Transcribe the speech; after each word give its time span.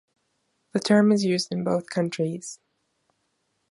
The 0.73 0.79
term 0.79 1.11
is 1.11 1.23
used 1.23 1.51
in 1.51 1.63
both 1.63 1.91
counties. 1.91 2.57